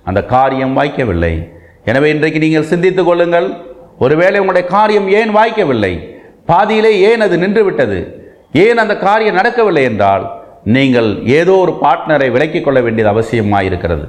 [0.05, 1.35] அந்த காரியம் வாய்க்கவில்லை.
[1.85, 3.49] எனவே இன்றைக்கு நீங்கள் சிந்தித்துக் கொள்ளுங்கள்.
[4.05, 5.93] ஒருவேளை உங்களுடைய காரியம் ஏன் வாய்க்கவில்லை?
[6.51, 7.99] பாதியிலே ஏன் அது நின்றுவிட்டது?
[8.65, 10.25] ஏன் அந்த காரியம் நடக்கவில்லை என்றால்
[10.77, 14.05] நீங்கள் ஏதோ ஒரு பார்ட்னரை விலக்கிக் கொள்ள வேண்டியது அவசியமாக இருக்கிறது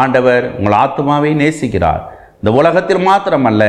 [0.00, 2.02] ஆண்டவர் உங்கள் ஆத்மாவை நேசிக்கிறார்.
[2.40, 3.64] இந்த உலகத்தில் மாத்திரமல்ல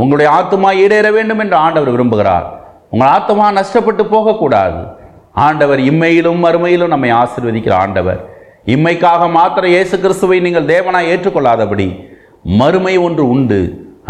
[0.00, 2.46] உங்களுடைய ஆத்மா ஈடேற வேண்டும் என்று ஆண்டவர் விரும்புகிறார்.
[2.92, 4.80] உங்கள் ஆத்மா நஷ்டப்பட்டு போகக்கூடாது.
[5.46, 8.20] ஆண்டவர் இம்மையிலும் மறுமையிலும் நம்மை ஆசிர்வதிக்கிற ஆண்டவர்.
[8.74, 11.88] இம்மைக்காக மாத்திர இயேசு கிறிஸ்துவை நீங்கள் தேவனாய் ஏற்றுக்கொள்ளாதபடி
[12.60, 13.60] மறுமை ஒன்று உண்டு.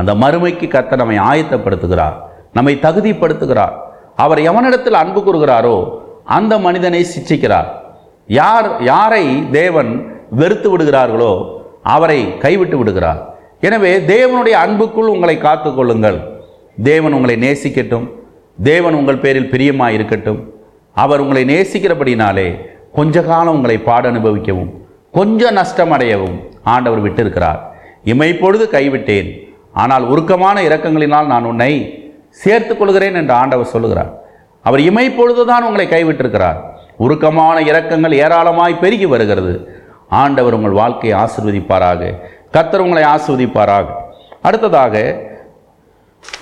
[0.01, 2.17] அந்த மறுமைக்கு கத்த நம்மை ஆயத்தப்படுத்துகிறார்
[2.57, 3.75] நம்மை தகுதிப்படுத்துகிறார்.
[4.25, 5.77] அவர் எவனிடத்தில் அன்பு கூறுகிறாரோ
[6.37, 7.69] அந்த மனிதனை சிச்சிக்கிறார்.
[8.41, 9.25] யார் யாரை
[9.59, 9.91] தேவன்
[10.41, 11.33] வெறுத்து விடுகிறார்களோ
[11.95, 13.21] அவரை கைவிட்டு விடுகிறார்.
[13.67, 16.19] எனவே தேவனுடைய அன்புக்குள் உங்களை காத்துக்கொள்ளுங்கள்
[16.91, 18.07] தேவன் உங்களை நேசிக்கட்டும்.
[18.59, 20.41] தேவன் உங்கள் பேரில் பிரியமாக இருக்கட்டும்.
[20.97, 22.49] அவர் உங்களை நேசிக்கிறபடினாலே
[22.99, 24.73] கொஞ்ச காலம் உங்களை பாட அனுபவிக்கவும்
[25.19, 26.37] கொஞ்சம் நஷ்டம் அடையவும்
[26.75, 27.61] ஆண்டவர் விட்டிருக்கிறார்.
[28.13, 29.31] இமைப்பொழுது கைவிட்டேன்.
[29.73, 31.73] ஆனால் உருக்கமான இரக்கங்களினால் நான் உன்னை
[32.31, 34.13] சேர்த்து கொள்கிறேன் என்று ஆண்டவர் சொல்லுகிறார்.
[34.63, 36.59] அவர் இமை பொழுதுதான் உங்களை கைவிட்டிருக்கிறார்.
[36.99, 39.55] உருக்கமான இரக்கங்கள் ஏராளமாய் பெருகி வருகிறது.
[40.09, 42.15] ஆண்டவர் உங்கள் வாழ்க்கையை ஆசிர்வதிப்பாராக.
[42.53, 43.87] கத்தர் உங்களை ஆசிர்வதிப்பாராக.
[44.43, 44.95] அடுத்ததாக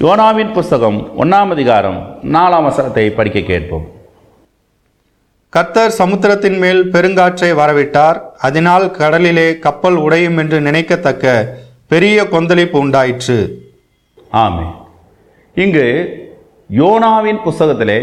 [0.01, 3.87] யோனாவின் புஸ்தகம் ஒன்றாம் அதிகாரம் நாலாம் வசனத்தை படிக்க கேட்போம்.
[5.57, 8.19] கத்தர் சமுத்திரத்தின் மேல் பெருங்காற்றை வரவிட்டார்.
[8.39, 11.59] அதனால் கடலிலே கப்பல் உடையும் என்று நினைக்கத்தக்க
[11.91, 13.37] பெரிய கொந்தளிப்பு உண்டாயிற்று.
[14.33, 14.67] ஆமே.
[15.55, 15.87] இங்கு
[16.77, 17.99] யோனாவின் புஸ்தகத்திலே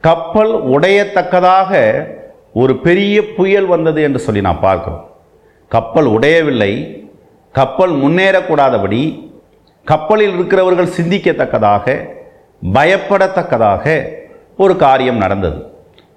[0.00, 1.72] கப்பல் உடையத்தக்கதாக
[2.52, 5.10] ஒரு பெரிய புயல் வந்தது என்று சொல்லி நான் பார்க்கிறோம்.
[5.68, 6.72] கப்பல் உடையவில்லை.
[7.52, 9.02] கப்பல் முன்னேறக்கூடாதபடி
[9.84, 12.08] கப்பலில் இருக்கிறவர்கள் சிந்திக்கத்தக்கதாக
[12.72, 14.04] பயப்படத்தக்கதாக
[14.56, 15.66] ஒரு காரியம் நடந்தது.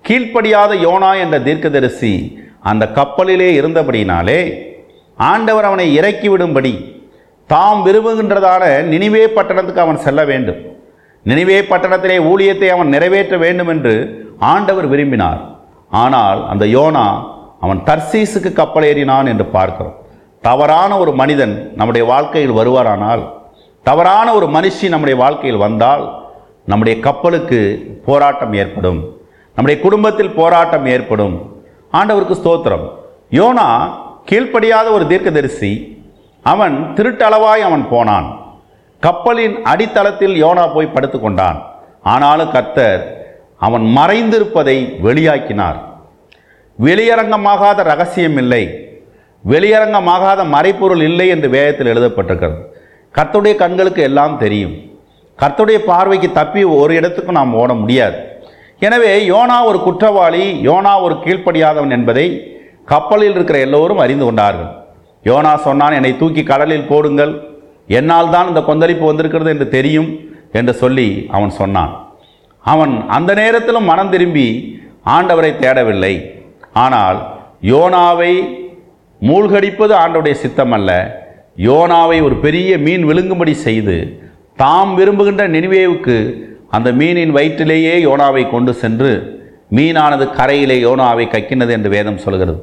[0.07, 4.69] கீழ்ப்படியாத யோனா என்ற தீர்க்கதரிசி அந்த கப்பலிலே இருந்தபடினாலே
[5.29, 6.73] ஆண்டவர் அவனை இறக்கிவிடும்படி
[7.49, 10.59] தாம் விரும்புகின்றதான நினைவே பட்டணத்துக்கு அவன் செல்ல வேண்டும்.
[11.25, 13.93] நினைவே பட்டணத்திலே ஊழியத்தை அவன் நிறைவேற்ற வேண்டும் என்று
[14.51, 15.41] ஆண்டவர் விரும்பினார்.
[16.03, 17.05] ஆனால் அந்த யோனா
[17.65, 19.97] அவன் தர்சீஸுக்கு கப்பல் ஏறினான் என்று பார்க்கிறோம்.
[20.47, 23.23] தவறான ஒரு மனிதன் நம்முடைய வாழ்க்கையில் வருவாரானால்
[23.85, 26.03] தவறான ஒரு மனுஷி நம்முடைய வாழ்க்கையில் வந்தால்
[26.71, 27.59] நம்முடைய கப்பலுக்கு
[28.07, 28.99] போராட்டம் ஏற்படும்.
[29.57, 31.35] நம்முடைய குடும்பத்தில் போராட்டம் ஏற்படும்.
[31.99, 32.85] ஆண்டவருக்கு ஸ்தோத்திரம்.
[33.39, 33.67] யோனா
[34.29, 35.71] கீழ்ப்படியாத ஒரு தீர்க்கதரிசி
[36.51, 38.27] அவன் திருட்டளவாய் அவன் போனான்.
[39.05, 41.59] கப்பலின் அடித்தளத்தில் யோனா போய் படுத்துக்கொண்டான்
[42.13, 43.01] ஆனாலும் கர்த்தர்
[43.67, 45.79] அவன் மறைந்திருப்பதை வெளியாக்கினார்.
[46.79, 48.63] வெளியரங்கமாகாத ரகசியம் இல்லை.
[49.43, 52.59] வெளியரங்கமாகாத மறைப்பொருள் இல்லை என்று வேதத்தில் எழுதப்பட்டிருக்கிறது.
[53.17, 54.75] கர்த்துடைய கண்களுக்கு எல்லாம் தெரியும்.
[55.39, 58.17] கர்த்துடைய பார்வைக்கு தப்பி ஒரு இடத்துக்கும் நாம் ஓட முடியாது.
[58.87, 62.27] எனவே யோனா ஒரு குற்றவாளி யோனா ஒரு கீழ்ப்படியாதவன் என்பதை
[62.87, 64.69] கப்பலில் இருக்கிற எல்லோரும் அறிந்து கொண்டார்கள்.
[65.29, 67.33] யோனா சொன்னான் என்னை தூக்கி கடலில் போடுங்கள்.
[67.97, 70.09] என்னால் தான் இந்த கொந்தளிப்பு வந்திருக்கிறது என்று தெரியும்
[70.59, 71.93] என்று சொல்லி அவன் சொன்னான்.
[72.65, 74.47] அவன் அந்த நேரத்திலும் மனம் திரும்பி
[75.15, 76.13] ஆண்டவரை தேடவில்லை.
[76.83, 77.19] ஆனால்
[77.71, 78.33] யோனாவை
[79.21, 80.91] மூழ்கடிப்பது ஆண்டவுடைய சித்தம் அல்ல
[81.67, 83.97] யோனாவை ஒரு பெரிய மீன் விழுங்கும்படி செய்து
[84.61, 86.15] தாம் விரும்புகின்ற நினைவேவுக்கு
[86.77, 89.11] அந்த மீனின் வயிற்றிலேயே யோனாவை கொண்டு சென்று
[89.77, 92.55] மீனானது கரையிலே யோனாவை கக்கினது என்று வேதம் சொல்கிறது.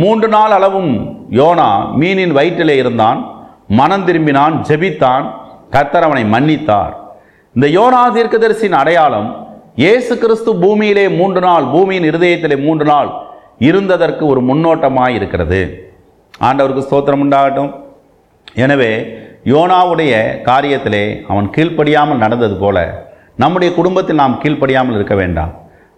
[0.00, 0.92] மூன்று நாள் அளவும்
[1.38, 1.68] யோனா
[2.00, 3.18] மீனின் வயிற்றிலே இருந்தான்.
[3.80, 5.26] மனம் திரும்பினான் ஜெபித்தான்.
[5.74, 6.92] கர்த்தர் அவனை மன்னித்தார்.
[7.56, 9.28] இந்த யோனா தீர்க்கதரிசியின் அடையாளம்
[9.82, 13.10] இயேசு கிறிஸ்து பூமியிலே மூன்று நாள் பூமியின் இருதயத்திலே மூன்று நாள்
[13.68, 15.60] இருந்ததற்கு ஒரு முன்னோட்டமாக இருக்கிறது
[16.46, 17.70] ஆண்டவருக்கு ஸ்தோத்திரம் உண்டாகட்டும்.
[18.64, 18.92] எனவே
[19.52, 20.12] யோனாவுடைய
[20.48, 22.78] காரியத்திலே அவன் கீழ்ப்படியாமல் நடந்தது போல
[23.42, 25.52] நம்முடைய குடும்பத்தில் நாம் கீழ்ப்படியாமல் இருக்க வேண்டாம்.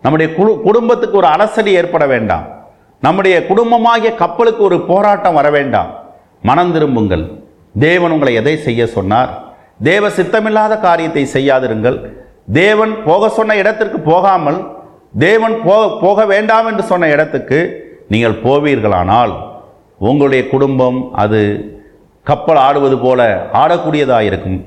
[0.04, 0.28] நம்முடைய
[0.66, 2.46] குடும்பத்துக்கு ஒரு அலசடி ஏற்பட வேண்டாம்.
[3.04, 5.90] நம்முடைய குடும்பமாகிய கப்பலுக்கு ஒரு போராட்டம் வர வேண்டாம்.
[6.48, 7.24] மனம் திரும்புங்கள்.
[7.86, 9.30] தேவன் உங்களை எதை செய்ய சொன்னார்?
[9.88, 11.98] தேவ சித்தமில்லாத காரியத்தை செய்யாதிருங்கள்.
[12.60, 14.58] தேவன் போக சொன்ன இடத்திற்கு போகாமல்
[15.24, 17.58] தேவன் போ போக வேண்டாம் என்று சொன்ன இடத்துக்கு
[18.12, 19.32] நீங்கள் போவீர்களானால்
[20.08, 21.40] உங்களுடைய குடும்பம் அது
[22.26, 23.20] கப்பல் ஆடுவது போல
[23.60, 24.58] ஆடக்கூடியதாக இருக்கும்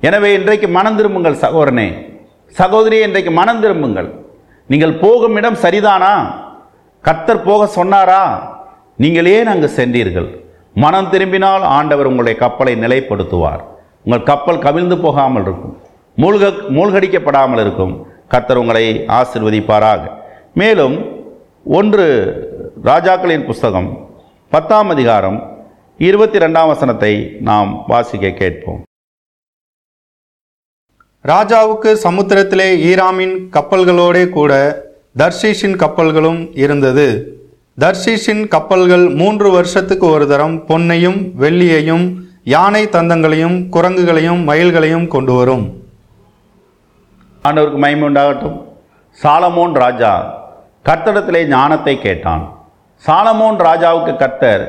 [0.00, 1.88] எனவே இன்றைக்கு மனம் திரும்புங்கள் சகோதரனே.
[2.60, 4.08] சகோதரியே இன்றைக்கு மனம் திரும்புங்கள்.
[4.70, 6.12] நீங்கள் போகும் இடம் சரிதானா?
[7.08, 8.22] கர்த்தர் போக சொன்னாரா?
[9.02, 10.26] நீங்கள் ஏன் அங்கு சென்றீர்கள்.
[10.74, 13.62] மனம் திரும்பினால் ஆண்டவர் உங்களுடைய கப்பலை நிலைப்படுத்துவார்.
[14.04, 15.74] உங்கள் கப்பல் கவிழ்ந்து போகாமல் இருக்கும்.
[16.22, 17.94] மூழ்க மூழ்கடிக்கப்படாமல் இருக்கும்.
[18.28, 18.84] கர்த்தர் உங்களை
[19.18, 20.02] ஆசிர்வதிப்பாராக.
[20.54, 20.96] மேலும்
[21.78, 22.06] ஒன்று
[22.84, 23.88] ராஜாக்களின் புஸ்தகம்
[24.50, 25.38] பத்தாம் அதிகாரம்
[25.98, 28.82] இருபத்தி ரெண்டாம் வசனத்தை நாம் வாசிக்க கேட்போம்.
[31.24, 34.52] ராஜாவுக்கு சமுத்திரத்திலே ஈராமின் கப்பல்களோடே கூட
[35.20, 37.06] தர்ஷீஷின் கப்பல்களும் இருந்தது.
[37.82, 42.04] தர்ஷீஷின் கப்பல்கள் மூன்று வருஷத்துக்கு ஒரு தரம் பொன்னையும் வெள்ளியையும்
[42.54, 45.64] யானை தந்தங்களையும் குரங்குகளையும் மயில்களையும் கொண்டு வரும்.
[47.44, 48.58] ஆண்டவருக்கு மயிமை உண்டாகட்டும்.
[49.18, 50.12] சாலமோன் ராஜா
[50.88, 52.44] கர்த்தடத்திலே ஞானத்தை கேட்டான்.
[53.04, 54.62] சாலமோன் ராஜாவுக்கு கர்த்தர்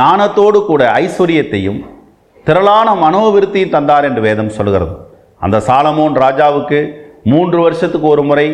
[0.00, 1.80] ஞானத்தோடு கூட ஐஸ்வர்யத்தையும்
[2.46, 4.94] திரளான மனோவிருத்தியும் தந்தார் என்று வேதம் சொல்கிறது.
[5.44, 6.78] அந்த சாலமோன் ராஜாவுக்கு
[7.32, 8.48] மூன்று வருஷத்துக்கு ஒரு முறை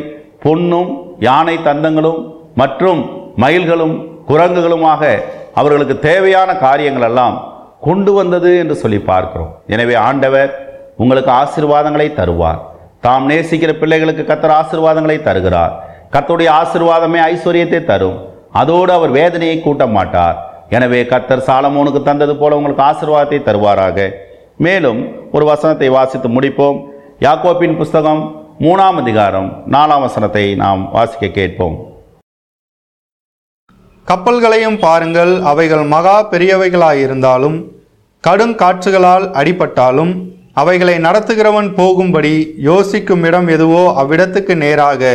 [0.44, 0.90] பொன்னும்
[1.28, 2.20] யானை தந்தங்களும்
[2.60, 3.00] மற்றும்
[3.42, 3.94] மயில்களும்
[4.30, 5.02] குரங்குகளுமாக
[5.60, 7.36] அவர்களுக்கு தேவையான காரியங்கள் எல்லாம்
[7.86, 9.52] கொண்டு வந்தது என்று சொல்லி பார்க்கிறோம்.
[9.74, 10.50] எனவே ஆண்டவர்
[11.02, 12.60] உங்களுக்கு ஆசீர்வாதங்களை தருவார்.
[13.04, 15.72] தாம் நேசிக்கிற பிள்ளைகளுக்கு கத்தர் ஆசீர்வாதங்களை தருகிறார்.
[16.14, 18.18] கத்தருடைய ஆசீர்வாதமே ஐஸ்வர்யத்தை தரும்.
[18.60, 20.36] அதோடு அவர் வேதனையை கூட்ட மாட்டார்.
[20.76, 23.98] எனவே கத்தர் சாலமோனுக்கு தந்தது போல உங்களுக்கு ஆசீர்வாதத்தை தருவாராக.
[24.66, 25.00] மேலும்
[25.36, 26.78] ஒரு வசனத்தை வாசித்து முடிப்போம்.
[27.26, 28.22] யாக்கோப்பின் புஸ்தகம்
[28.60, 31.76] மூணாம் அதிகாரம் நாலாம் வசனத்தை நாம் வாசிக்க கேட்போம்.
[34.06, 37.56] கப்பல்களையும் பாருங்கள் அவைகள் மகா பெரியவைகளாயிருந்தாலும்
[38.24, 40.12] கடும் காற்றுகளால் அடிபட்டாலும்
[40.62, 42.34] அவைகளை நடத்துகிறவன் போகும்படி
[42.68, 45.12] யோசிக்கும் இடம் எதுவோ அவ்விடத்துக்கு நேராக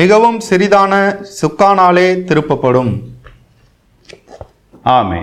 [0.00, 0.92] மிகவும் சிறிதான
[1.40, 2.92] சுக்கானாலே திருப்பப்படும்.
[4.98, 5.22] ஆமே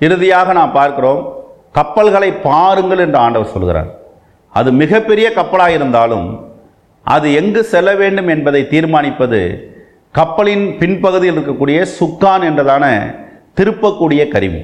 [0.00, 1.24] இறுதியாக நாம் பார்க்கிறோம்
[1.78, 3.90] கப்பல்களை பாருங்கள் என்று ஆண்டவர் சொல்கிறார்.
[4.52, 6.28] அது மிகப்பெரிய கப்பலாக இருந்தாலும்
[7.02, 9.68] அது எங்கு செல்ல வேண்டும் என்பதை தீர்மானிப்பது
[10.10, 13.14] கப்பலின் பின்பகுதியில் இருக்கக்கூடிய சுக்கான் என்றதான
[13.56, 14.62] திருப்பக்கூடிய கருவி.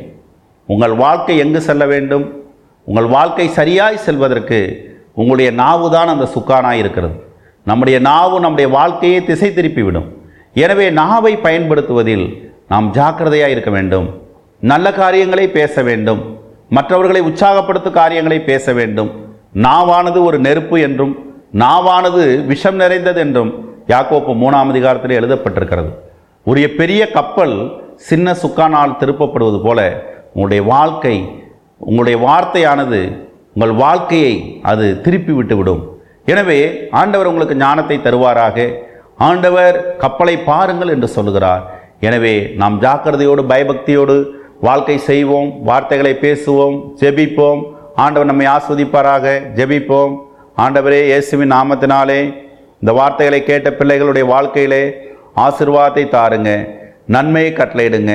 [0.66, 2.44] உங்கள் வாழ்க்கை எங்கு செல்ல வேண்டும்?
[2.84, 7.24] உங்கள் வாழ்க்கை சரியாய் செல்வதற்கு உங்களுடைய நாவு தான் அந்த சுக்கானாக இருக்கிறது.
[7.64, 10.08] நம்முடைய நாவு நம்முடைய வாழ்க்கையை திசை திருப்பிவிடும்.
[10.52, 14.20] எனவே நாவை பயன்படுத்துவதில் நாம் ஜாக்கிரதையாக இருக்க வேண்டும்.
[14.60, 16.38] நல்ல காரியங்களை பேச வேண்டும்.
[16.68, 19.10] மற்றவர்களை உற்சாகப்படுத்தும் காரியங்களை பேச வேண்டும்.
[19.54, 21.25] நாவானது ஒரு நெருப்பு என்றும்
[21.62, 23.52] நாவானது விஷம் நிறைந்தது என்றும்
[23.92, 25.90] யாக்கோப்பு மூணாம் அதிகாரத்தில் எழுதப்பட்டிருக்கிறது.
[26.46, 27.54] உரிய பெரிய கப்பல்
[28.08, 29.80] சின்ன சுக்கானால் திருப்பப்படுவது போல
[30.32, 31.16] உங்களுடைய வாழ்க்கை
[31.88, 33.00] உங்களுடைய வார்த்தையானது
[33.54, 34.34] உங்கள் வாழ்க்கையை
[34.70, 35.82] அது திருப்பி விட்டுவிடும்.
[36.32, 36.58] எனவே
[37.00, 38.66] ஆண்டவர் உங்களுக்கு ஞானத்தை தருவாராக.
[39.28, 41.62] ஆண்டவர் கப்பலை பாருங்கள் என்று சொல்லுகிறார்.
[42.08, 44.16] எனவே நாம் ஜாக்கிரதையோடு பயபக்தியோடு
[44.68, 47.62] வாழ்க்கை செய்வோம் வார்த்தைகளை பேசுவோம் ஜெபிப்போம்.
[48.04, 49.26] ஆண்டவர் நம்மை ஆஸ்வதிப்பாராக.
[49.58, 50.14] ஜெபிப்போம்.
[50.64, 52.20] ஆண்டவரே இயேசுவின் நாமத்தினாலே
[52.80, 54.84] இந்த வார்த்தைகளை கேட்ட பிள்ளைகளுடைய வாழ்க்கையிலே
[55.44, 56.50] ஆசிர்வாதத்தை தாருங்க
[57.14, 58.14] நன்மையை கட்டளையிடுங்க.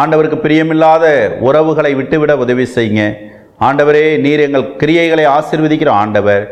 [0.00, 1.04] ஆண்டவருக்கு பிரியமில்லாத
[1.48, 3.04] உறவுகளை விட்டுவிட உதவி செய்யுங்க.
[3.68, 6.44] ஆண்டவரே நீர் எங்கள் கிரியைகளை ஆசிர்வதிக்கிற ஆண்டவர்.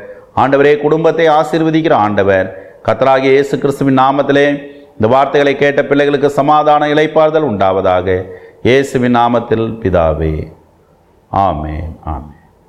[0.43, 2.49] ஆண்டவரே குடும்பத்தை ஆசிர்வதிக்கிற ஆண்டவர்.
[2.87, 4.47] கத்தராகிய இயேசு கிறிஸ்துவின் நாமத்திலே
[4.97, 8.19] இந்த வார்த்தைகளை கேட்ட பிள்ளைகளுக்கு சமாதான இளைப்பாறுதல் உண்டாவதாக
[8.69, 10.35] இயேசுவின் நாமத்தில் பிதாவே.
[11.47, 11.79] ஆமே
[12.15, 12.38] ஆமென்.